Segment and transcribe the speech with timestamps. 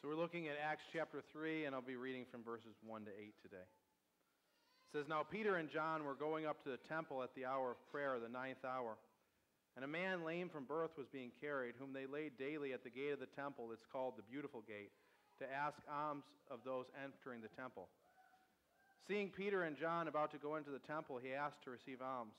[0.00, 3.12] So we're looking at Acts chapter 3, and I'll be reading from verses 1 to
[3.12, 3.68] 8 today.
[4.88, 7.76] It says, Now Peter and John were going up to the temple at the hour
[7.76, 8.96] of prayer, the ninth hour.
[9.76, 12.88] And a man lame from birth was being carried, whom they laid daily at the
[12.88, 14.88] gate of the temple that's called the Beautiful Gate,
[15.36, 17.92] to ask alms of those entering the temple.
[19.04, 22.32] Seeing Peter and John about to go into the temple, he asked to receive alms.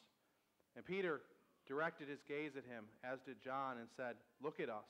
[0.76, 1.22] And Peter
[1.70, 4.90] directed his gaze at him, as did John, and said, Look at us.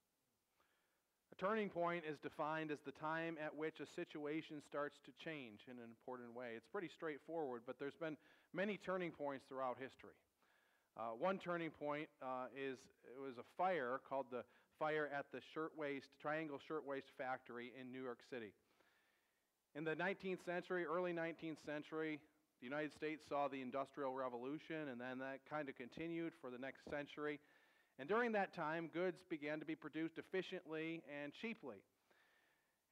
[1.31, 5.61] A turning point is defined as the time at which a situation starts to change
[5.67, 6.53] in an important way.
[6.55, 8.17] It's pretty straightforward, but there's been
[8.53, 10.15] many turning points throughout history.
[10.97, 14.43] Uh, one turning point uh, is it was a fire called the
[14.77, 18.51] fire at the shirtwaist Triangle Shirtwaist Factory in New York City.
[19.73, 22.19] In the 19th century, early 19th century,
[22.59, 26.57] the United States saw the Industrial Revolution, and then that kind of continued for the
[26.57, 27.39] next century.
[27.99, 31.77] And during that time, goods began to be produced efficiently and cheaply.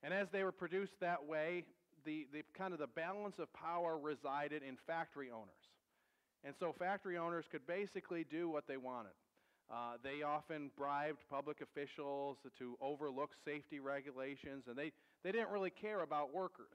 [0.04, 1.66] And as they were produced that way,
[2.06, 5.50] the, the kind of the balance of power resided in factory owners.
[6.44, 9.12] And so factory owners could basically do what they wanted.
[9.70, 14.92] Uh, they often bribed public officials to overlook safety regulations, and they,
[15.24, 16.74] they didn't really care about workers,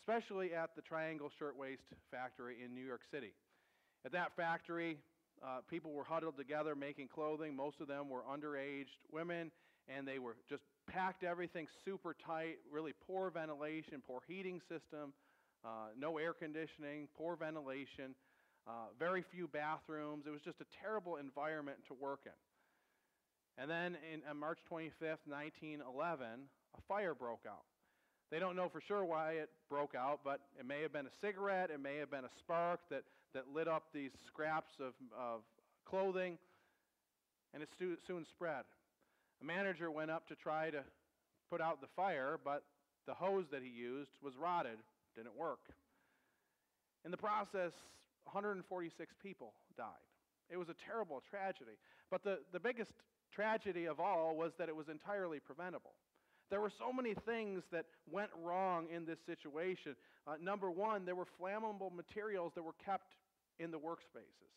[0.00, 3.32] especially at the Triangle Shirtwaist Factory in New York City.
[4.04, 4.98] At that factory,
[5.42, 7.56] uh, people were huddled together making clothing.
[7.56, 9.50] Most of them were underaged women,
[9.88, 15.12] and they were just packed everything super tight, really poor ventilation, poor heating system,
[15.64, 18.14] uh, no air conditioning, poor ventilation,
[18.66, 20.24] uh, very few bathrooms.
[20.26, 22.32] It was just a terrible environment to work in.
[23.58, 26.26] And then in, on March 25th, 1911,
[26.76, 27.64] a fire broke out.
[28.30, 31.16] They don't know for sure why it broke out, but it may have been a
[31.20, 33.02] cigarette, it may have been a spark that,
[33.34, 35.40] that lit up these scraps of, of
[35.84, 36.38] clothing,
[37.54, 38.64] and it soon spread.
[39.40, 40.82] A manager went up to try to
[41.50, 42.62] put out the fire, but
[43.06, 44.78] the hose that he used was rotted,
[45.16, 45.60] didn't work.
[47.04, 47.72] In the process,
[48.24, 49.86] 146 people died.
[50.48, 51.76] It was a terrible tragedy.
[52.10, 52.92] But the, the biggest
[53.34, 55.94] tragedy of all was that it was entirely preventable.
[56.50, 59.96] There were so many things that went wrong in this situation.
[60.26, 63.14] Uh, number one, there were flammable materials that were kept
[63.62, 64.52] in the workspaces.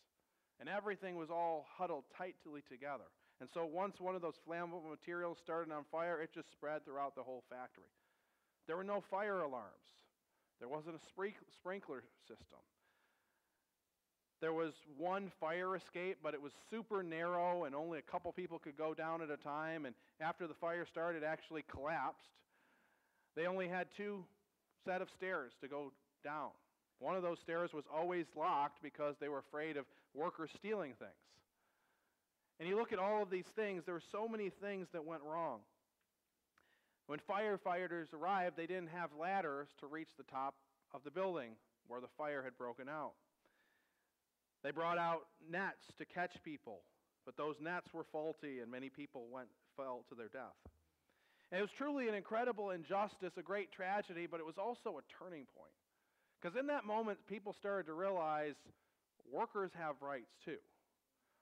[0.58, 3.08] And everything was all huddled tightly together.
[3.40, 7.14] And so once one of those flammable materials started on fire, it just spread throughout
[7.14, 7.92] the whole factory.
[8.66, 9.70] There were no fire alarms.
[10.58, 12.58] There wasn't a sprinkler system.
[14.40, 18.58] There was one fire escape, but it was super narrow and only a couple people
[18.58, 19.86] could go down at a time.
[19.86, 22.28] And after the fire started, it actually collapsed.
[23.34, 24.24] They only had two
[24.84, 25.92] set of stairs to go
[26.24, 26.50] down.
[26.98, 29.84] One of those stairs was always locked because they were afraid of
[30.14, 31.12] workers stealing things.
[32.58, 35.22] And you look at all of these things, there were so many things that went
[35.22, 35.60] wrong.
[37.06, 40.54] When firefighters arrived, they didn't have ladders to reach the top
[40.94, 41.50] of the building
[41.86, 43.12] where the fire had broken out.
[44.64, 46.80] They brought out nets to catch people,
[47.24, 50.56] but those nets were faulty and many people went, fell to their death.
[51.52, 55.22] And it was truly an incredible injustice, a great tragedy, but it was also a
[55.22, 55.70] turning point.
[56.40, 58.54] Because in that moment, people started to realize
[59.32, 60.60] workers have rights too.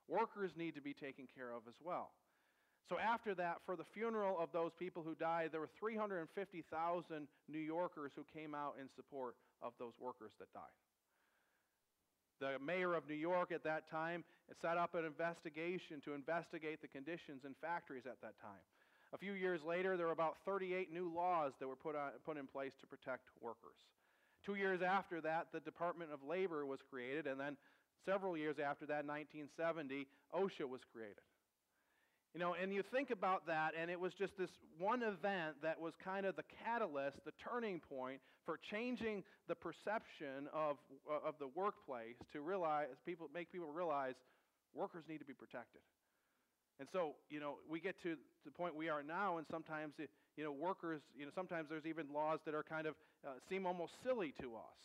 [0.09, 2.11] Workers need to be taken care of as well.
[2.89, 7.59] So after that, for the funeral of those people who died, there were 350,000 New
[7.59, 10.77] Yorkers who came out in support of those workers that died.
[12.41, 14.25] The mayor of New York at that time
[14.61, 18.61] set up an investigation to investigate the conditions in factories at that time.
[19.15, 22.37] A few years later, there were about 38 new laws that were put, on, put
[22.37, 23.79] in place to protect workers.
[24.45, 27.57] Two years after that, the Department of Labor was created, and then
[28.05, 31.25] several years after that, 1970, OSHA was created.
[32.35, 35.81] You know, and you think about that, and it was just this one event that
[35.81, 40.77] was kind of the catalyst, the turning point for changing the perception of,
[41.09, 44.15] uh, of the workplace to realize, people, make people realize
[44.75, 45.81] workers need to be protected.
[46.81, 49.95] And so, you know, we get to the point we are now, and sometimes,
[50.37, 52.95] you know, workers, you know, sometimes there's even laws that are kind of
[53.27, 54.81] uh, seem almost silly to us.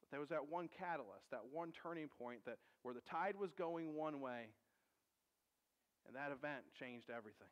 [0.00, 3.50] But there was that one catalyst, that one turning point that where the tide was
[3.56, 4.50] going one way
[6.06, 7.50] and that event changed everything.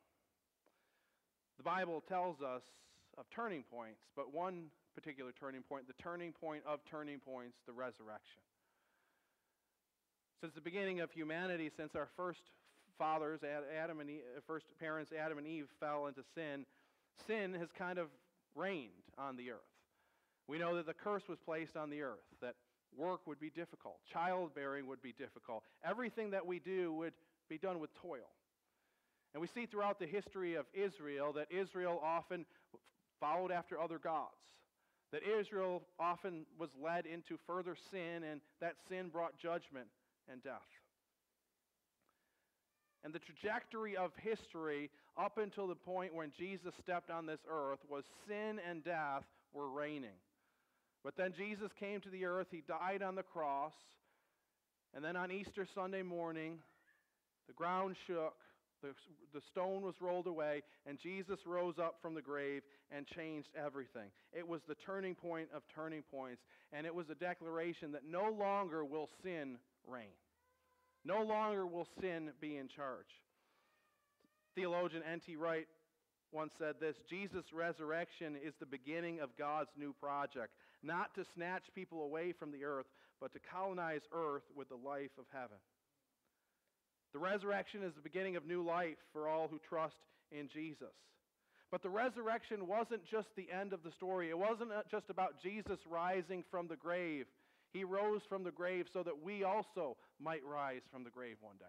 [1.56, 2.62] The Bible tells us
[3.19, 7.72] of turning points, but one particular turning point, the turning point of turning points, the
[7.72, 8.43] resurrection.
[10.40, 12.40] Since the beginning of humanity, since our first
[12.99, 16.66] fathers, Adam and Eve, first parents, Adam and Eve, fell into sin,
[17.26, 18.08] sin has kind of
[18.55, 19.59] reigned on the earth.
[20.47, 22.55] We know that the curse was placed on the earth, that
[22.97, 27.15] work would be difficult, childbearing would be difficult, everything that we do would
[27.49, 28.31] be done with toil.
[29.33, 32.47] And we see throughout the history of Israel that Israel often
[33.21, 34.31] followed after other gods.
[35.12, 39.87] That Israel often was led into further sin, and that sin brought judgment
[40.31, 40.62] and death.
[43.05, 47.81] And the trajectory of history up until the point when Jesus stepped on this earth
[47.89, 50.17] was sin and death were reigning.
[51.05, 53.75] But then Jesus came to the earth, he died on the cross,
[54.95, 56.61] and then on Easter Sunday morning,
[57.47, 58.35] the ground shook,
[58.83, 58.95] the,
[59.35, 64.09] the stone was rolled away, and Jesus rose up from the grave and changed everything.
[64.33, 66.41] It was the turning point of turning points,
[66.73, 70.17] and it was a declaration that no longer will sin reign.
[71.05, 73.21] No longer will sin be in charge.
[74.55, 75.37] Theologian N.T.
[75.37, 75.67] Wright
[76.33, 80.53] once said this Jesus' resurrection is the beginning of God's new project,
[80.83, 82.87] not to snatch people away from the earth,
[83.21, 85.59] but to colonize earth with the life of heaven.
[87.12, 89.95] The resurrection is the beginning of new life for all who trust
[90.33, 90.95] in Jesus.
[91.71, 94.31] But the resurrection wasn't just the end of the story.
[94.31, 97.27] It wasn't uh, just about Jesus rising from the grave.
[97.75, 101.56] He rose from the grave so that we also might rise from the grave one
[101.59, 101.65] day,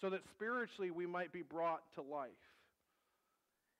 [0.00, 2.30] so that spiritually we might be brought to life.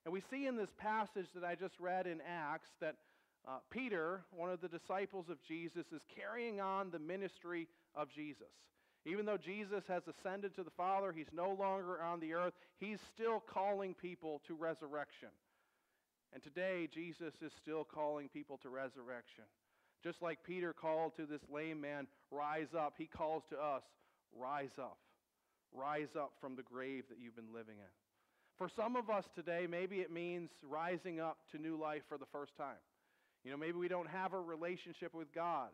[0.06, 2.96] And we see in this passage that I just read in Acts that
[3.46, 8.48] uh, Peter, one of the disciples of Jesus, is carrying on the ministry of Jesus.
[9.04, 12.98] Even though Jesus has ascended to the Father, he's no longer on the earth, he's
[13.14, 15.28] still calling people to resurrection.
[16.32, 19.44] And today, Jesus is still calling people to resurrection.
[20.02, 23.82] Just like Peter called to this lame man, rise up, he calls to us,
[24.38, 24.98] rise up.
[25.72, 27.92] Rise up from the grave that you've been living in.
[28.58, 32.26] For some of us today, maybe it means rising up to new life for the
[32.32, 32.80] first time.
[33.44, 35.68] You know, maybe we don't have a relationship with God.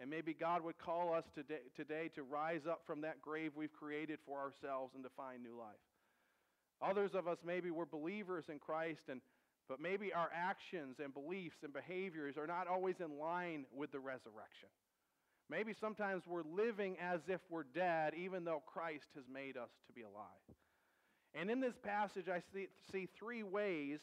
[0.00, 3.72] And maybe God would call us today, today to rise up from that grave we've
[3.72, 5.82] created for ourselves and to find new life.
[6.80, 9.20] Others of us maybe we're believers in Christ, and,
[9.68, 14.00] but maybe our actions and beliefs and behaviors are not always in line with the
[14.00, 14.68] resurrection.
[15.50, 19.92] Maybe sometimes we're living as if we're dead, even though Christ has made us to
[19.92, 20.56] be alive.
[21.34, 24.00] And in this passage, I see, see three ways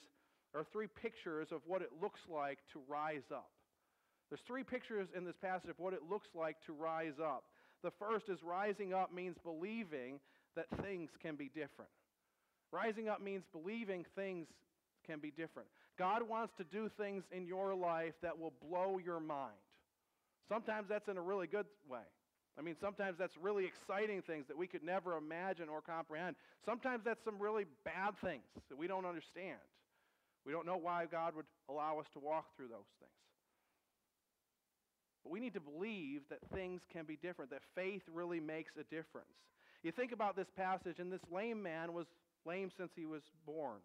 [0.53, 3.51] or three pictures of what it looks like to rise up.
[4.29, 7.43] There's three pictures in this passage of what it looks like to rise up.
[7.83, 10.19] The first is rising up means believing
[10.55, 11.91] that things can be different.
[12.71, 14.47] Rising up means believing things
[15.05, 15.67] can be different.
[15.97, 19.55] God wants to do things in your life that will blow your mind.
[20.49, 22.05] Sometimes that's in a really good way.
[22.57, 26.35] I mean, sometimes that's really exciting things that we could never imagine or comprehend.
[26.65, 29.59] Sometimes that's some really bad things that we don't understand.
[30.45, 33.11] We don't know why God would allow us to walk through those things.
[35.23, 38.83] But we need to believe that things can be different, that faith really makes a
[38.83, 39.33] difference.
[39.83, 42.05] You think about this passage, and this lame man was
[42.45, 43.79] lame since he was born.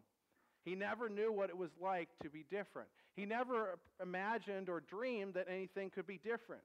[0.64, 2.88] He never knew what it was like to be different.
[3.16, 6.62] He never imagined or dreamed that anything could be different.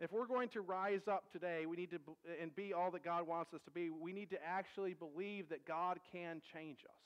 [0.00, 1.98] If we're going to rise up today, we need to
[2.40, 5.66] and be all that God wants us to be, we need to actually believe that
[5.66, 7.02] God can change us.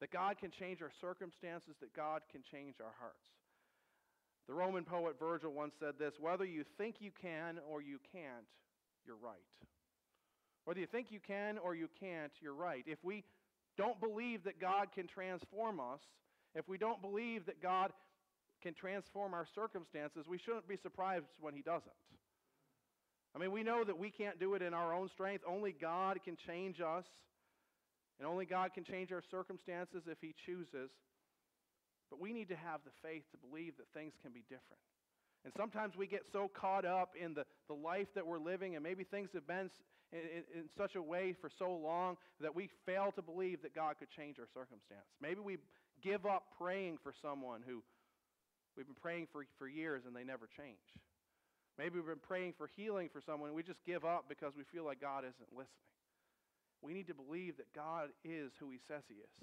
[0.00, 3.28] That God can change our circumstances, that God can change our hearts.
[4.48, 8.48] The Roman poet Virgil once said this whether you think you can or you can't,
[9.06, 9.44] you're right.
[10.64, 12.84] Whether you think you can or you can't, you're right.
[12.86, 13.24] If we
[13.76, 16.00] don't believe that God can transform us,
[16.54, 17.92] if we don't believe that God
[18.62, 21.92] can transform our circumstances, we shouldn't be surprised when He doesn't.
[23.34, 25.44] I mean, we know that we can't do it in our own strength.
[25.46, 27.04] Only God can change us,
[28.18, 30.90] and only God can change our circumstances if He chooses.
[32.10, 34.80] But we need to have the faith to believe that things can be different.
[35.44, 38.82] And sometimes we get so caught up in the, the life that we're living, and
[38.82, 39.68] maybe things have been
[40.14, 43.96] in, in, such a way for so long that we fail to believe that God
[43.98, 45.10] could change our circumstance.
[45.20, 45.58] Maybe we
[46.02, 47.82] give up praying for someone who
[48.76, 50.86] we've been praying for, for years and they never change.
[51.76, 54.62] Maybe we've been praying for healing for someone and we just give up because we
[54.72, 55.90] feel like God isn't listening.
[56.80, 59.34] We need to believe that God is who He says He is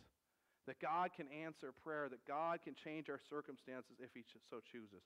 [0.67, 5.01] that God can answer prayer, that God can change our circumstances if He so chooses.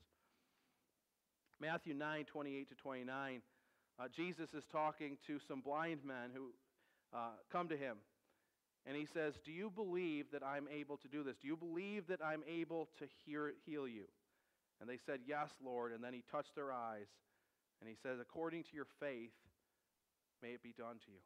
[1.62, 3.42] Matthew 9 28 to 29,
[4.00, 6.50] uh, Jesus is talking to some blind men who
[7.14, 7.98] uh, come to Him.
[8.86, 11.38] And he says, Do you believe that I'm able to do this?
[11.42, 14.06] Do you believe that I'm able to hear, heal you?
[14.80, 15.92] And they said, Yes, Lord.
[15.94, 17.08] And then he touched their eyes.
[17.82, 19.34] And he says, According to your faith,
[20.44, 21.24] may it be done to you.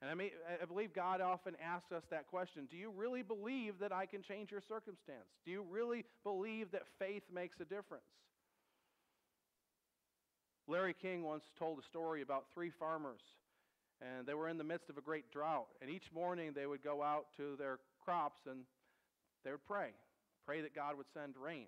[0.00, 3.78] And I, may, I believe God often asks us that question Do you really believe
[3.80, 5.28] that I can change your circumstance?
[5.44, 8.04] Do you really believe that faith makes a difference?
[10.70, 13.20] Larry King once told a story about three farmers
[14.00, 15.66] and they were in the midst of a great drought.
[15.82, 18.60] And each morning they would go out to their crops and
[19.44, 19.88] they would pray,
[20.46, 21.66] pray that God would send rain.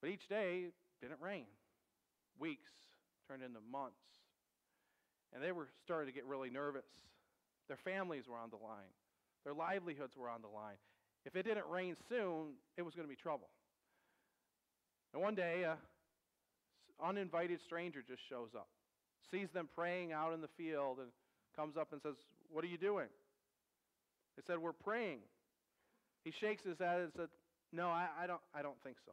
[0.00, 0.66] But each day
[1.00, 1.46] didn't rain.
[2.38, 2.70] Weeks
[3.26, 3.96] turned into months.
[5.32, 6.84] And they were starting to get really nervous.
[7.66, 8.92] Their families were on the line,
[9.44, 10.76] their livelihoods were on the line.
[11.24, 13.48] If it didn't rain soon, it was going to be trouble.
[15.14, 15.76] And one day, an
[17.02, 18.68] uninvited stranger just shows up
[19.32, 21.08] sees them praying out in the field and
[21.56, 22.14] comes up and says,
[22.50, 23.08] What are you doing?
[24.36, 25.18] They said, We're praying.
[26.24, 27.28] He shakes his head and said,
[27.72, 29.12] No, I, I, don't, I don't think so.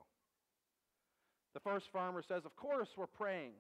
[1.54, 3.54] The first farmer says, Of course we're praying.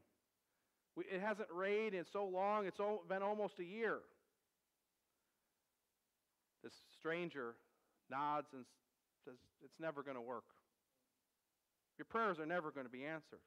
[0.96, 4.00] We, it hasn't rained in so long, it's been almost a year.
[6.64, 7.56] This stranger
[8.12, 8.66] nods and
[9.26, 10.44] says, It's never going to work.
[11.98, 13.40] Your prayers are never going to be answered.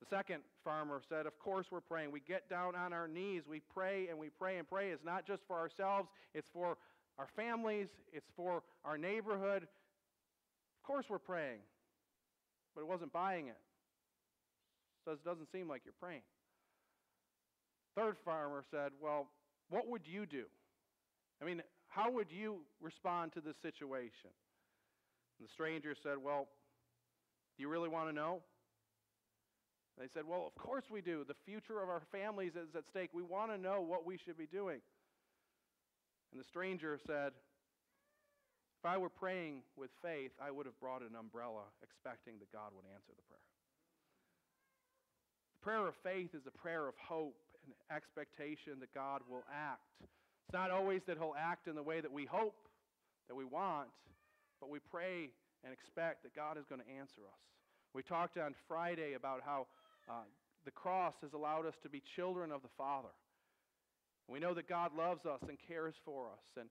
[0.00, 2.10] The second farmer said, Of course, we're praying.
[2.10, 3.42] We get down on our knees.
[3.48, 4.90] We pray and we pray and pray.
[4.90, 6.76] It's not just for ourselves, it's for
[7.18, 9.62] our families, it's for our neighborhood.
[9.62, 11.60] Of course, we're praying.
[12.74, 13.58] But it wasn't buying it.
[15.06, 16.22] It doesn't seem like you're praying.
[17.96, 19.28] Third farmer said, Well,
[19.68, 20.44] what would you do?
[21.42, 24.30] I mean, how would you respond to this situation?
[25.38, 26.48] And the stranger said, Well,
[27.56, 28.40] do you really want to know?
[30.00, 31.28] They said, Well, of course we do.
[31.28, 33.10] The future of our families is at stake.
[33.12, 34.80] We want to know what we should be doing.
[36.32, 37.36] And the stranger said,
[38.80, 42.72] If I were praying with faith, I would have brought an umbrella expecting that God
[42.72, 43.44] would answer the prayer.
[45.60, 47.36] The prayer of faith is a prayer of hope
[47.68, 49.84] and expectation that God will act.
[50.00, 52.56] It's not always that He'll act in the way that we hope,
[53.28, 53.92] that we want,
[54.64, 55.28] but we pray
[55.62, 57.44] and expect that God is going to answer us.
[57.92, 59.66] We talked on Friday about how
[60.08, 60.24] uh,
[60.64, 63.12] the cross has allowed us to be children of the Father.
[64.28, 66.68] We know that God loves us and cares for us, and,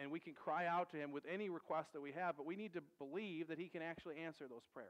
[0.00, 2.56] and we can cry out to Him with any request that we have, but we
[2.56, 4.88] need to believe that He can actually answer those prayers.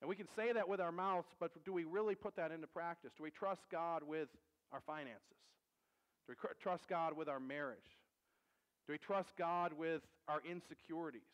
[0.00, 2.66] And we can say that with our mouths, but do we really put that into
[2.66, 3.12] practice?
[3.16, 4.28] Do we trust God with
[4.72, 5.40] our finances?
[6.26, 7.78] Do we trust God with our marriage?
[8.86, 11.28] Do we trust God with our insecurities?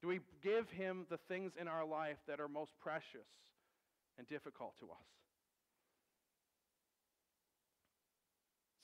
[0.00, 3.28] Do we give Him the things in our life that are most precious
[4.18, 5.08] and difficult to us.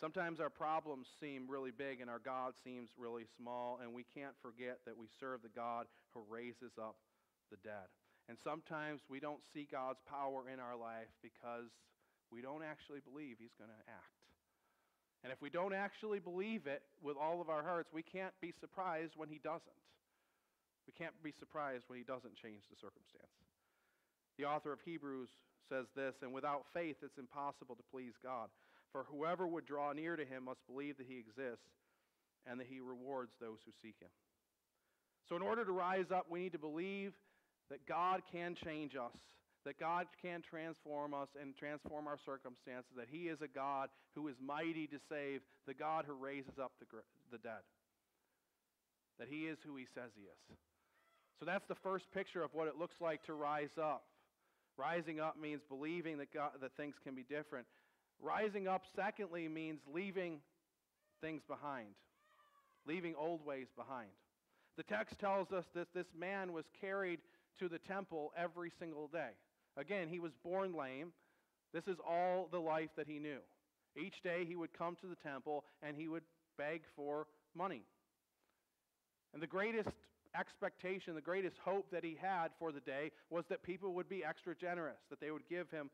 [0.01, 4.35] Sometimes our problems seem really big and our God seems really small, and we can't
[4.41, 6.95] forget that we serve the God who raises up
[7.51, 7.91] the dead.
[8.29, 11.73] And sometimes we don't see God's power in our life because
[12.31, 14.23] we don't actually believe He's going to act.
[15.25, 18.55] And if we don't actually believe it with all of our hearts, we can't be
[18.61, 19.83] surprised when He doesn't.
[20.87, 23.48] We can't be surprised when He doesn't change the circumstance.
[24.39, 25.29] The author of Hebrews
[25.69, 28.49] says this, and without faith it's impossible to please God.
[28.93, 31.67] For whoever would draw near to him must believe that he exists
[32.47, 34.09] and that he rewards those who seek him.
[35.29, 37.13] So, in order to rise up, we need to believe
[37.69, 39.13] that God can change us,
[39.67, 44.29] that God can transform us and transform our circumstances, that he is a God who
[44.29, 46.87] is mighty to save, the God who raises up the,
[47.31, 47.61] the dead,
[49.19, 50.57] that he is who he says he is.
[51.41, 54.05] So, that's the first picture of what it looks like to rise up.
[54.79, 57.67] Rising up means believing that, God, that things can be different.
[58.23, 60.39] Rising up, secondly, means leaving
[61.21, 61.89] things behind,
[62.87, 64.11] leaving old ways behind.
[64.77, 67.19] The text tells us that this man was carried
[67.59, 69.31] to the temple every single day.
[69.77, 71.13] Again, he was born lame.
[71.75, 73.39] This is all the life that he knew.
[73.97, 76.23] Each day he would come to the temple and he would
[76.57, 77.83] beg for money.
[79.35, 79.89] And the greatest
[80.39, 84.25] expectation, the greatest hope that he had for the day was that people would be
[84.25, 85.91] extra generous, that they would give him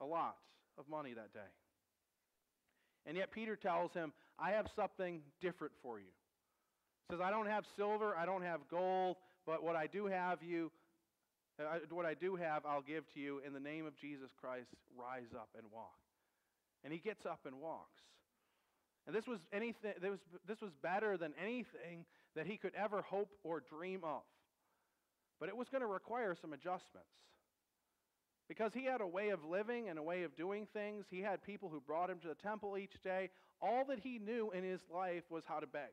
[0.00, 0.36] a lot
[0.78, 1.50] of money that day.
[3.06, 6.12] And yet Peter tells him, I have something different for you.
[7.08, 9.16] He says, I don't have silver, I don't have gold,
[9.46, 10.72] but what I do have you,
[11.60, 13.40] uh, what I do have, I'll give to you.
[13.46, 14.66] In the name of Jesus Christ,
[14.98, 15.94] rise up and walk.
[16.84, 18.02] And he gets up and walks.
[19.06, 23.30] And this was anything this this was better than anything that he could ever hope
[23.44, 24.22] or dream of.
[25.38, 27.08] But it was going to require some adjustments.
[28.48, 31.04] Because he had a way of living and a way of doing things.
[31.10, 33.30] He had people who brought him to the temple each day.
[33.60, 35.90] All that he knew in his life was how to beg.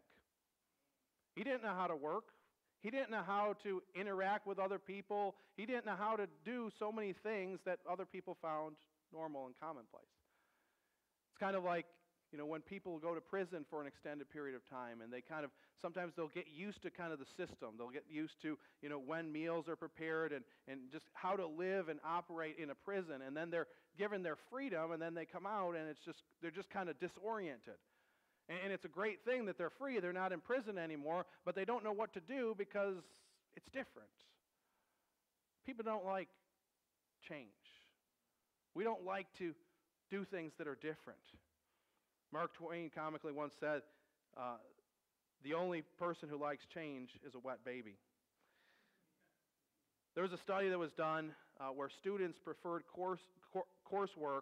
[1.35, 2.25] He didn't know how to work.
[2.81, 5.35] He didn't know how to interact with other people.
[5.55, 8.75] He didn't know how to do so many things that other people found
[9.11, 10.03] normal and commonplace.
[11.31, 11.85] It's kind of like,
[12.33, 15.21] you know, when people go to prison for an extended period of time and they
[15.21, 17.77] kind of, sometimes they'll get used to kind of the system.
[17.77, 21.45] They'll get used to, you know, when meals are prepared and, and just how to
[21.45, 23.21] live and operate in a prison.
[23.25, 23.67] And then they're
[23.99, 26.99] given their freedom and then they come out and it's just, they're just kind of
[26.99, 27.77] disoriented.
[28.49, 29.99] And it's a great thing that they're free.
[29.99, 32.97] They're not in prison anymore, but they don't know what to do because
[33.55, 34.09] it's different.
[35.67, 36.29] People don't like
[37.29, 37.45] change.
[38.73, 39.53] We don't like to
[40.09, 41.21] do things that are different.
[42.33, 43.83] Mark Twain comically once said,
[44.35, 44.55] uh,
[45.43, 47.93] The only person who likes change is a wet baby.
[50.15, 53.19] There was a study that was done uh, where students preferred course,
[53.51, 54.41] cor- coursework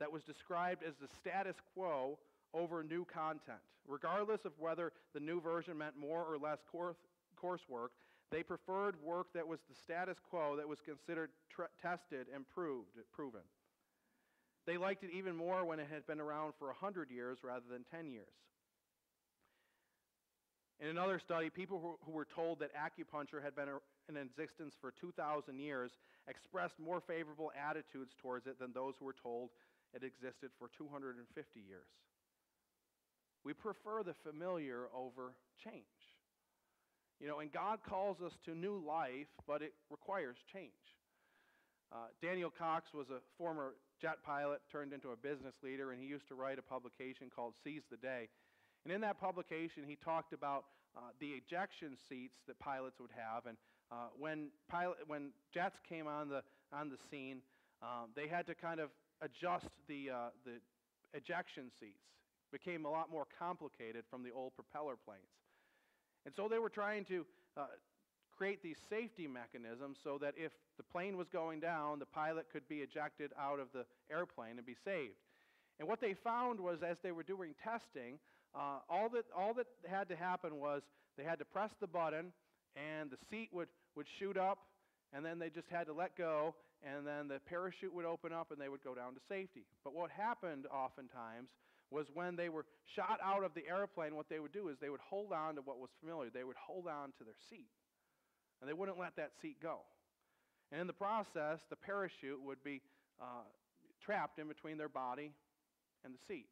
[0.00, 2.18] that was described as the status quo
[2.54, 3.60] over new content.
[3.86, 6.96] Regardless of whether the new version meant more or less course,
[7.40, 7.88] coursework,
[8.30, 11.30] they preferred work that was the status quo that was considered
[11.82, 13.42] tested and proved, proven.
[14.66, 17.84] They liked it even more when it had been around for 100 years rather than
[17.90, 18.34] 10 years.
[20.80, 23.68] In another study, people who, who were told that acupuncture had been
[24.08, 25.92] in existence for 2,000 years
[26.28, 29.50] expressed more favorable attitudes towards it than those who were told
[29.94, 31.24] it existed for 250
[31.60, 31.88] years.
[33.44, 35.32] We prefer the familiar over
[35.64, 35.84] change.
[37.20, 40.72] You know, and God calls us to new life, but it requires change.
[41.90, 46.06] Uh, Daniel Cox was a former jet pilot turned into a business leader, and he
[46.06, 48.28] used to write a publication called Seize the Day.
[48.84, 50.64] And in that publication, he talked about
[50.96, 53.46] uh, the ejection seats that pilots would have.
[53.46, 53.56] And
[53.90, 57.40] uh, when, pilot, when jets came on the, on the scene,
[57.82, 58.90] um, they had to kind of
[59.22, 60.60] adjust the, uh, the
[61.14, 62.04] ejection seats
[62.52, 65.22] became a lot more complicated from the old propeller planes.
[66.24, 67.26] And so they were trying to
[67.56, 67.66] uh,
[68.36, 72.66] create these safety mechanisms so that if the plane was going down, the pilot could
[72.68, 75.16] be ejected out of the airplane and be saved.
[75.78, 78.18] And what they found was as they were doing testing,
[78.54, 80.82] uh, all, that, all that had to happen was
[81.16, 82.32] they had to press the button
[82.76, 84.58] and the seat would, would shoot up,
[85.12, 88.52] and then they just had to let go, and then the parachute would open up
[88.52, 89.64] and they would go down to safety.
[89.82, 91.48] But what happened oftentimes
[91.90, 94.90] was when they were shot out of the airplane, what they would do is they
[94.90, 96.30] would hold on to what was familiar.
[96.30, 97.70] They would hold on to their seat.
[98.60, 99.80] And they wouldn't let that seat go.
[100.72, 102.80] And in the process, the parachute would be
[103.20, 103.46] uh,
[104.04, 105.32] trapped in between their body
[106.04, 106.46] and the seat.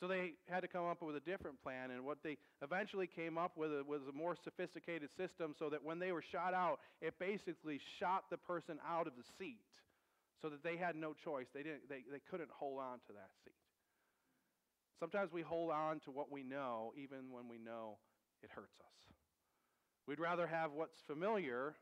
[0.00, 3.36] So they had to come up with a different plan, and what they eventually came
[3.36, 7.18] up with was a more sophisticated system so that when they were shot out, it
[7.18, 9.58] basically shot the person out of the seat
[10.40, 11.46] so that they had no choice.
[11.52, 13.58] They, didn't, they, they couldn't hold on to that seat.
[15.00, 17.98] Sometimes we hold on to what we know even when we know
[18.42, 18.94] it hurts us.
[20.08, 21.74] We'd rather have what's familiar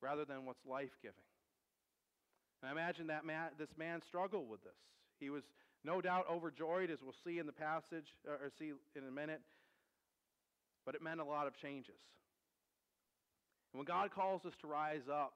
[0.00, 1.14] rather than what's life giving.
[2.62, 4.72] And I imagine that man, this man struggled with this.
[5.20, 5.42] He was
[5.84, 9.42] no doubt overjoyed, as we'll see in the passage, or see in a minute,
[10.86, 12.00] but it meant a lot of changes.
[13.72, 15.34] And when God calls us to rise up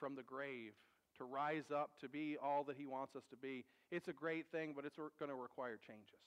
[0.00, 0.72] from the grave,
[1.18, 4.46] to rise up to be all that He wants us to be, it's a great
[4.50, 6.24] thing, but it's going to require changes.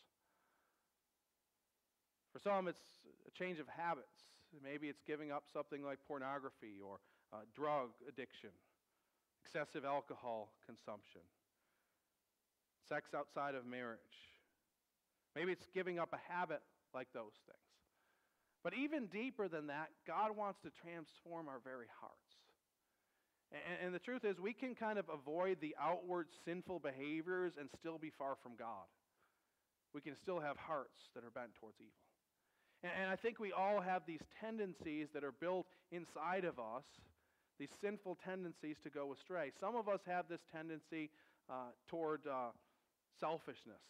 [2.34, 2.84] For some, it's
[3.28, 4.14] a change of habits.
[4.64, 7.00] Maybe it's giving up something like pornography or
[7.32, 8.50] uh, drug addiction,
[9.44, 11.22] excessive alcohol consumption,
[12.88, 14.00] sex outside of marriage.
[15.36, 16.62] Maybe it's giving up a habit
[16.94, 17.70] like those things.
[18.64, 22.36] But even deeper than that, God wants to transform our very hearts.
[23.52, 27.70] And, and the truth is, we can kind of avoid the outward sinful behaviors and
[27.80, 28.90] still be far from God.
[29.94, 32.09] We can still have hearts that are bent towards evil.
[32.84, 36.84] And, and I think we all have these tendencies that are built inside of us,
[37.60, 39.52] these sinful tendencies to go astray.
[39.60, 41.10] Some of us have this tendency
[41.50, 42.52] uh, toward uh,
[43.20, 43.84] selfishness.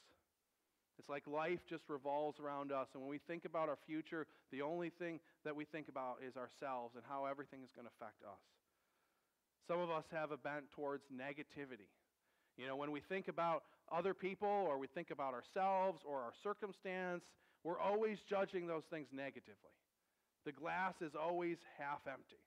[0.97, 2.88] It's like life just revolves around us.
[2.93, 6.36] And when we think about our future, the only thing that we think about is
[6.36, 8.41] ourselves and how everything is going to affect us.
[9.65, 11.88] Some of us have a bent towards negativity.
[12.58, 16.34] You know, when we think about other people or we think about ourselves or our
[16.43, 17.23] circumstance,
[17.63, 19.55] we're always judging those things negatively.
[20.45, 22.39] The glass is always half empty.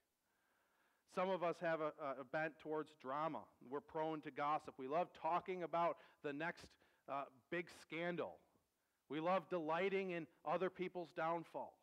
[1.15, 3.41] Some of us have a, a bent towards drama.
[3.71, 4.75] We're prone to gossip.
[4.79, 6.65] We love talking about the next
[7.09, 8.39] uh, big scandal.
[9.11, 11.75] We love delighting in other people's downfall.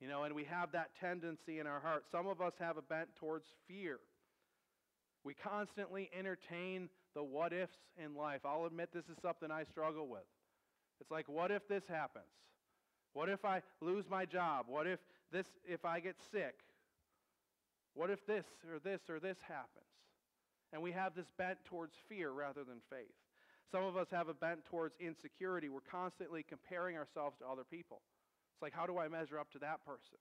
[0.00, 2.04] You know, and we have that tendency in our heart.
[2.10, 3.98] Some of us have a bent towards fear.
[5.24, 8.40] We constantly entertain the what ifs in life.
[8.44, 10.22] I'll admit this is something I struggle with.
[11.00, 12.24] It's like, what if this happens?
[13.12, 14.66] What if I lose my job?
[14.68, 15.00] What if
[15.32, 16.54] this if I get sick?
[17.94, 19.86] What if this or this or this happens?
[20.72, 23.14] And we have this bent towards fear rather than faith.
[23.70, 25.68] Some of us have a bent towards insecurity.
[25.68, 28.02] We're constantly comparing ourselves to other people.
[28.54, 30.18] It's like, how do I measure up to that person?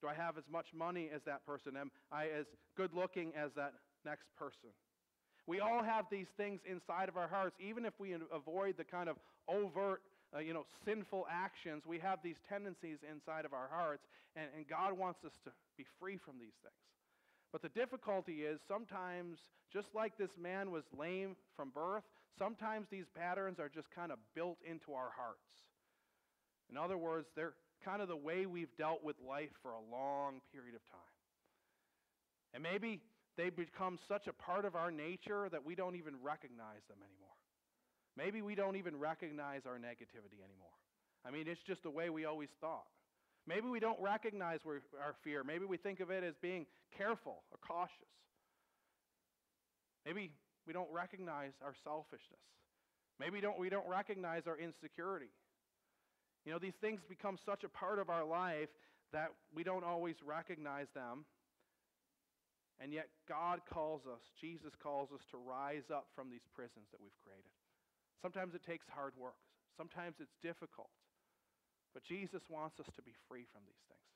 [0.00, 1.76] Do I have as much money as that person?
[1.76, 4.70] Am I as good looking as that next person?
[5.50, 9.08] We all have these things inside of our hearts, even if we avoid the kind
[9.08, 9.16] of
[9.48, 10.00] overt,
[10.32, 11.82] uh, you know, sinful actions.
[11.84, 15.84] We have these tendencies inside of our hearts, and, and God wants us to be
[15.98, 16.86] free from these things.
[17.50, 19.38] But the difficulty is sometimes,
[19.72, 22.04] just like this man was lame from birth,
[22.38, 25.50] sometimes these patterns are just kind of built into our hearts.
[26.70, 30.42] In other words, they're kind of the way we've dealt with life for a long
[30.54, 31.10] period of time.
[32.54, 33.00] And maybe
[33.40, 37.40] they become such a part of our nature that we don't even recognize them anymore.
[38.14, 40.76] Maybe we don't even recognize our negativity anymore.
[41.24, 42.84] I mean, it's just the way we always thought.
[43.46, 45.42] Maybe we don't recognize our fear.
[45.42, 48.12] Maybe we think of it as being careful or cautious.
[50.04, 50.32] Maybe
[50.66, 52.44] we don't recognize our selfishness.
[53.18, 55.32] Maybe we don't, we don't recognize our insecurity.
[56.44, 58.68] You know, these things become such a part of our life
[59.12, 61.24] that we don't always recognize them.
[62.80, 67.00] And yet, God calls us, Jesus calls us to rise up from these prisons that
[67.00, 67.52] we've created.
[68.24, 69.36] Sometimes it takes hard work,
[69.76, 70.88] sometimes it's difficult.
[71.92, 74.08] But Jesus wants us to be free from these things.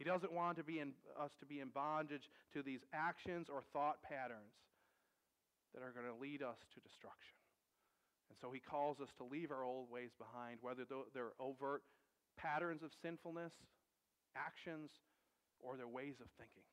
[0.00, 2.24] He doesn't want to be in, us to be in bondage
[2.56, 4.56] to these actions or thought patterns
[5.76, 7.36] that are going to lead us to destruction.
[8.32, 11.84] And so he calls us to leave our old ways behind, whether they're overt
[12.40, 13.52] patterns of sinfulness,
[14.32, 14.88] actions,
[15.60, 16.64] or their ways of thinking,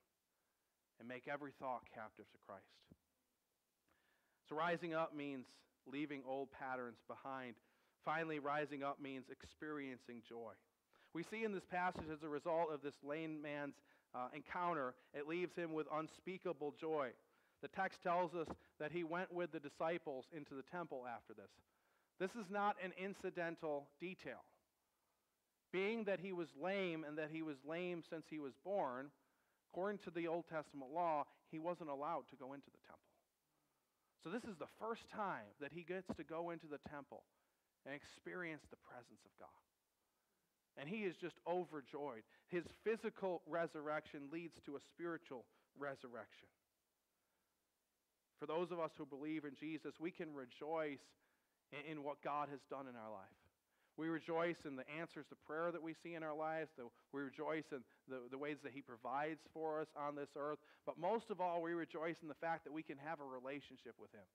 [0.99, 2.65] and make every thought captive to Christ.
[4.49, 5.45] So rising up means
[5.85, 7.55] leaving old patterns behind.
[8.05, 10.53] Finally, rising up means experiencing joy.
[11.13, 13.75] We see in this passage, as a result of this lame man's
[14.15, 17.09] uh, encounter, it leaves him with unspeakable joy.
[17.61, 18.47] The text tells us
[18.79, 21.49] that he went with the disciples into the temple after this.
[22.19, 24.43] This is not an incidental detail.
[25.73, 29.07] Being that he was lame and that he was lame since he was born,
[29.71, 33.11] according to the Old Testament law, he wasn't allowed to go into the temple.
[34.23, 37.23] So, this is the first time that he gets to go into the temple
[37.85, 39.63] and experience the presence of God.
[40.75, 42.21] And he is just overjoyed.
[42.49, 45.45] His physical resurrection leads to a spiritual
[45.79, 46.49] resurrection.
[48.39, 51.01] For those of us who believe in Jesus, we can rejoice
[51.73, 53.41] in, what God has done in our life.
[53.97, 56.69] We rejoice in the answers to prayer that we see in our lives.
[57.11, 60.59] We rejoice in the, the ways that He provides for us on this earth.
[60.85, 63.97] But most of all, we rejoice in the fact that we can have a relationship
[63.99, 64.25] with Him.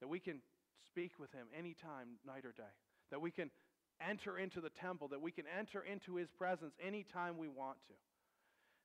[0.00, 0.40] That we can
[0.84, 2.76] speak with Him anytime, night or day.
[3.10, 3.50] That we can
[4.06, 5.08] enter into the temple.
[5.08, 7.96] That we can enter into His presence anytime we want to.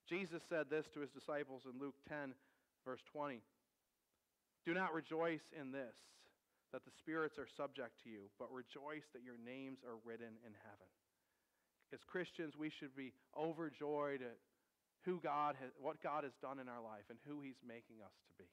[0.08, 2.34] Jesus said this to His disciples in Luke 10,
[2.86, 3.42] verse 20.
[4.66, 5.96] Do not rejoice in this,
[6.74, 10.54] that the spirits are subject to you, but rejoice that your names are written in
[10.66, 10.90] heaven.
[11.94, 14.42] As Christians, we should be overjoyed at
[15.06, 18.18] who God has, what God has done in our life and who He's making us
[18.26, 18.50] to be.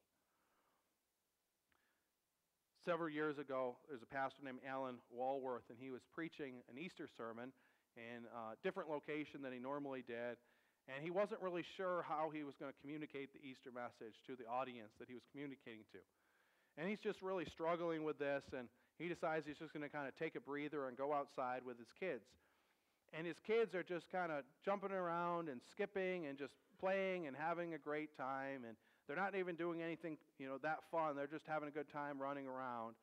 [2.84, 7.08] Several years ago, there's a pastor named Alan Walworth, and he was preaching an Easter
[7.16, 7.52] sermon
[7.96, 10.36] in a different location than he normally did.
[10.88, 14.34] And he wasn't really sure how he was going to communicate the Easter message to
[14.34, 16.00] the audience that he was communicating to.
[16.78, 20.06] And he's just really struggling with this, and he decides he's just going to kind
[20.06, 22.24] of take a breather and go outside with his kids.
[23.12, 27.36] And his kids are just kind of jumping around and skipping and just playing and
[27.36, 28.62] having a great time.
[28.66, 31.16] And they're not even doing anything, you know, that fun.
[31.16, 32.94] They're just having a good time running around.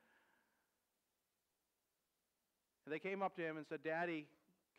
[2.85, 4.27] And they came up to him and said, Daddy,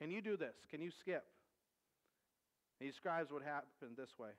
[0.00, 0.54] can you do this?
[0.70, 1.24] Can you skip?
[2.80, 4.30] he describes what happened this way.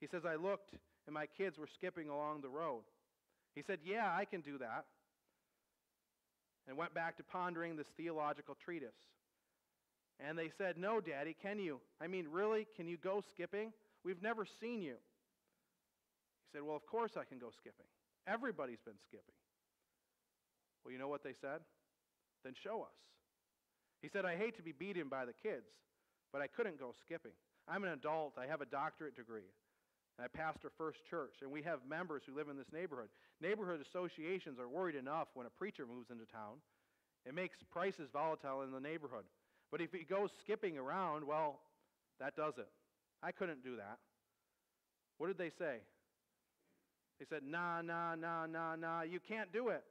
[0.00, 0.74] He says, I looked
[1.06, 2.82] and my kids were skipping along the road.
[3.56, 4.84] He said, Yeah, I can do that.
[6.68, 8.94] And went back to pondering this theological treatise.
[10.20, 11.80] And they said, No, Daddy, can you?
[12.00, 12.68] I mean, really?
[12.76, 13.72] Can you go skipping?
[14.04, 14.94] We've never seen you.
[14.94, 17.86] He said, Well, of course I can go skipping.
[18.28, 19.34] Everybody's been skipping.
[20.84, 21.60] Well, you know what they said?
[22.44, 22.94] Then show us.
[24.02, 25.66] He said, I hate to be beaten by the kids,
[26.32, 27.32] but I couldn't go skipping.
[27.66, 28.34] I'm an adult.
[28.38, 29.50] I have a doctorate degree.
[30.18, 33.08] And I pastor First Church, and we have members who live in this neighborhood.
[33.40, 36.56] Neighborhood associations are worried enough when a preacher moves into town.
[37.26, 39.24] It makes prices volatile in the neighborhood.
[39.70, 41.60] But if he goes skipping around, well,
[42.20, 42.68] that does it.
[43.22, 43.98] I couldn't do that.
[45.18, 45.78] What did they say?
[47.18, 49.82] They said, Nah, nah, nah, nah, nah, you can't do it.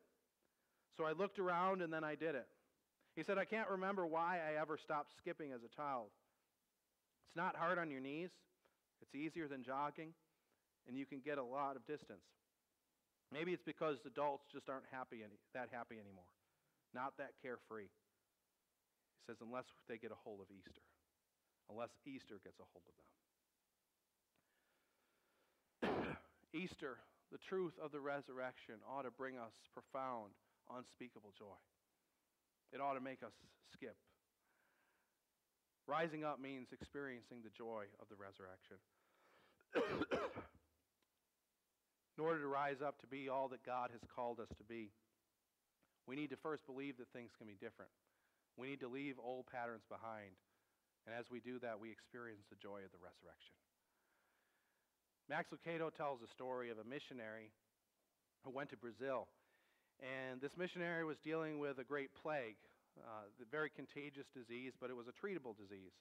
[0.97, 2.47] So I looked around and then I did it.
[3.15, 6.07] He said, I can't remember why I ever stopped skipping as a child.
[7.27, 8.29] It's not hard on your knees,
[9.01, 10.13] it's easier than jogging,
[10.87, 12.23] and you can get a lot of distance.
[13.33, 16.29] Maybe it's because adults just aren't happy any, that happy anymore,
[16.93, 17.89] not that carefree.
[17.89, 20.85] He says, unless they get a hold of Easter,
[21.69, 23.09] unless Easter gets a hold of them.
[26.53, 30.31] Easter, the truth of the resurrection, ought to bring us profound,
[30.69, 31.57] unspeakable joy.
[32.71, 33.33] It ought to make us
[33.73, 33.97] skip.
[35.87, 38.77] Rising up means experiencing the joy of the resurrection.
[42.17, 44.89] In order to rise up to be all that God has called us to be,
[46.07, 47.91] we need to first believe that things can be different.
[48.57, 50.33] We need to leave old patterns behind.
[51.05, 53.53] And as we do that, we experience the joy of the resurrection.
[55.29, 57.51] Max Lucado tells a story of a missionary
[58.43, 59.27] who went to Brazil.
[59.99, 62.57] And this missionary was dealing with a great plague,
[62.99, 65.93] uh, a very contagious disease, but it was a treatable disease.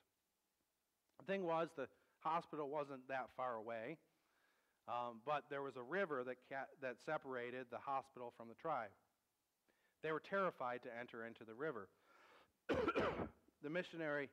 [1.21, 1.89] The thing was, the
[2.21, 3.97] hospital wasn't that far away,
[4.89, 8.91] um, but there was a river that, ca- that separated the hospital from the tribe.
[10.03, 11.89] They were terrified to enter into the river.
[12.69, 14.29] the missionary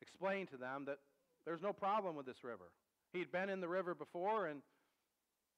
[0.00, 0.98] explained to them that
[1.44, 2.70] there's no problem with this river.
[3.12, 4.60] He'd been in the river before and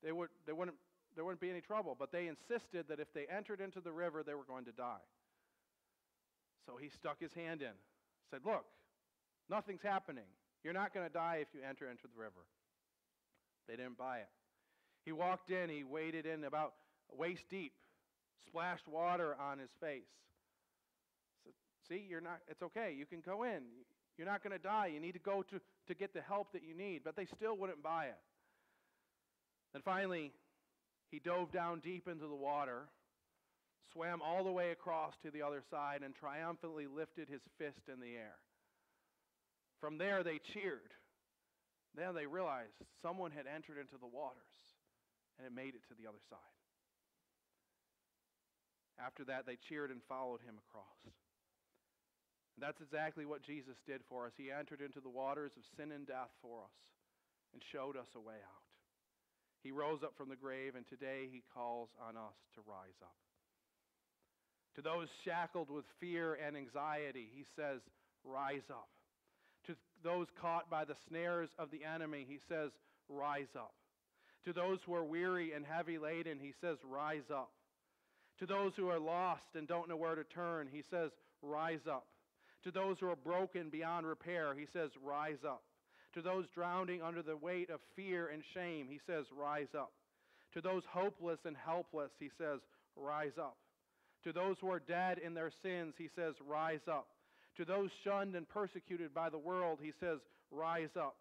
[0.03, 0.77] they would, they wouldn't,
[1.15, 1.97] there wouldn't be any trouble.
[1.99, 5.05] But they insisted that if they entered into the river, they were going to die.
[6.67, 7.75] So he stuck his hand in,
[8.31, 8.65] said, Look,
[9.49, 10.29] nothing's happening.
[10.63, 12.45] You're not going to die if you enter into the river.
[13.69, 14.29] They didn't buy it.
[15.05, 16.75] He walked in, he waded in about
[17.17, 17.73] waist deep,
[18.47, 20.03] splashed water on his face.
[21.45, 21.53] Said,
[21.89, 22.95] See, you're not, it's okay.
[22.97, 23.63] You can go in.
[24.19, 24.91] You're not going to die.
[24.93, 27.01] You need to go to, to get the help that you need.
[27.05, 28.19] But they still wouldn't buy it.
[29.73, 30.33] Then finally,
[31.11, 32.83] he dove down deep into the water,
[33.93, 38.01] swam all the way across to the other side, and triumphantly lifted his fist in
[38.01, 38.39] the air.
[39.81, 40.93] From there, they cheered.
[41.97, 44.55] Then they realized someone had entered into the waters
[45.39, 46.39] and had made it to the other side.
[49.01, 51.01] After that, they cheered and followed him across.
[52.55, 54.37] And that's exactly what Jesus did for us.
[54.37, 56.79] He entered into the waters of sin and death for us
[57.53, 58.69] and showed us a way out.
[59.65, 63.17] He rose up from the grave, and today he calls on us to rise up.
[64.77, 67.81] To those shackled with fear and anxiety, he says,
[68.25, 68.89] Rise up.
[69.67, 72.71] To those caught by the snares of the enemy, he says,
[73.09, 73.75] Rise up.
[74.45, 77.51] To those who are weary and heavy laden, he says, Rise up.
[78.39, 81.11] To those who are lost and don't know where to turn, he says,
[81.43, 82.07] Rise up.
[82.65, 85.63] To those who are broken beyond repair, he says, Rise up.
[86.15, 89.93] To those drowning under the weight of fear and shame, he says, Rise up.
[90.55, 92.61] To those hopeless and helpless, he says,
[92.97, 93.57] Rise up.
[94.25, 97.09] To those who are dead in their sins, he says, Rise up.
[97.57, 100.19] To those shunned and persecuted by the world, he says,
[100.51, 101.17] Rise up.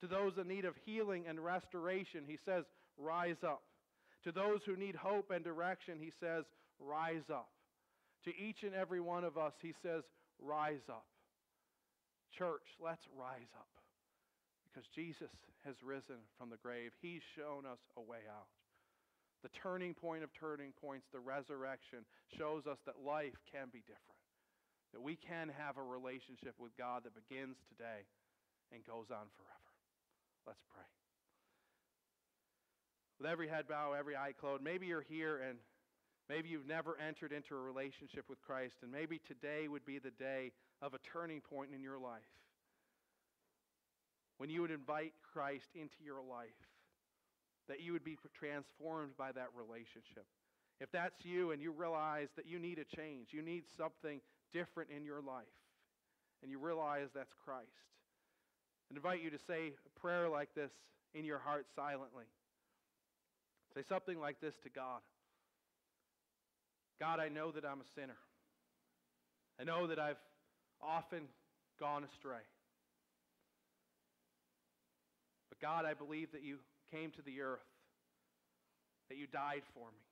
[0.00, 2.64] To those in need of healing and restoration, he says,
[2.98, 3.62] Rise up.
[4.24, 6.44] To those who need hope and direction, he says,
[6.78, 7.48] Rise up.
[8.24, 10.02] To each and every one of us, he says,
[10.40, 11.06] Rise up.
[12.36, 13.68] Church, let's rise up.
[14.68, 15.30] Because Jesus
[15.64, 16.92] has risen from the grave.
[17.00, 18.48] He's shown us a way out.
[19.46, 22.02] The turning point of turning points, the resurrection,
[22.36, 24.18] shows us that life can be different.
[24.92, 28.10] That we can have a relationship with God that begins today
[28.74, 29.70] and goes on forever.
[30.50, 30.90] Let's pray.
[33.20, 35.58] With every head bow, every eye closed, maybe you're here and
[36.28, 40.10] maybe you've never entered into a relationship with Christ, and maybe today would be the
[40.18, 40.50] day
[40.82, 42.34] of a turning point in your life
[44.38, 46.50] when you would invite Christ into your life,
[47.68, 50.26] that you would be transformed by that relationship.
[50.80, 54.20] If that's you and you realize that you need a change, you need something
[54.52, 55.44] different in your life,
[56.42, 57.66] and you realize that's Christ,
[58.90, 60.70] I invite you to say a prayer like this
[61.14, 62.24] in your heart silently.
[63.74, 65.00] Say something like this to God
[67.00, 68.16] God, I know that I'm a sinner.
[69.60, 70.20] I know that I've
[70.82, 71.22] often
[71.78, 72.44] gone astray.
[75.50, 76.58] But God, I believe that you
[76.90, 77.66] came to the earth,
[79.08, 80.04] that you died for me,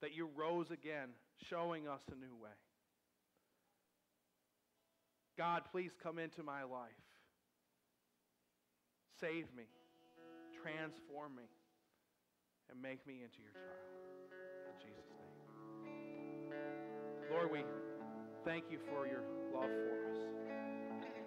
[0.00, 1.10] that you rose again,
[1.48, 2.50] showing us a new way.
[5.38, 6.90] God, please come into my life.
[9.20, 9.64] Save me,
[10.62, 11.44] transform me,
[12.70, 13.90] and make me into your child.
[14.68, 15.20] In Jesus' name.
[17.30, 17.64] Lord, we
[18.44, 19.22] thank you for your
[19.54, 20.18] love for us.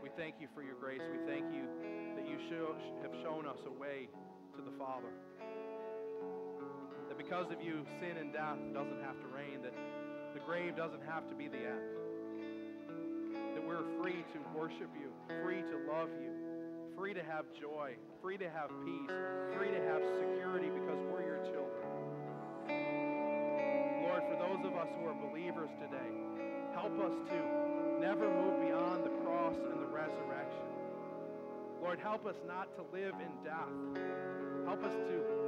[0.01, 1.01] We thank you for your grace.
[1.11, 1.63] We thank you
[2.15, 4.09] that you show, have shown us a way
[4.55, 5.09] to the Father.
[7.09, 9.73] That because of you, sin and death doesn't have to reign, that
[10.33, 11.85] the grave doesn't have to be the end.
[13.55, 15.09] That we're free to worship you,
[15.43, 16.33] free to love you,
[16.97, 19.13] free to have joy, free to have peace,
[19.57, 21.85] free to have security because we're your children.
[24.05, 26.11] Lord, for those of us who are believers today,
[26.73, 27.37] help us to
[28.01, 30.42] never move beyond the cross and the resurrection.
[31.83, 34.03] Lord, help us not to live in death.
[34.65, 35.42] Help us to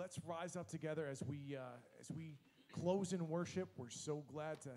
[0.00, 2.38] let's rise up together as we uh, as we
[2.72, 3.68] close in worship.
[3.76, 4.70] We're so glad to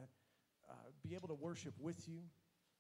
[0.70, 2.20] uh, be able to worship with you.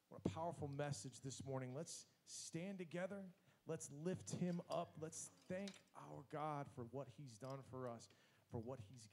[0.10, 1.72] What a powerful message this morning.
[1.74, 3.22] Let's stand together.
[3.66, 4.92] Let's lift him up.
[5.02, 8.10] Let's thank our God for what he's done for us,
[8.52, 9.12] for what he's given.